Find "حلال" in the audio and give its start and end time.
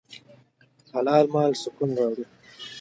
0.93-1.25